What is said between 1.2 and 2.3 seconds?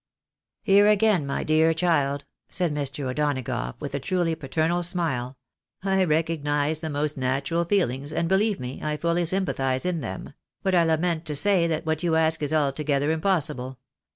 my dear child,"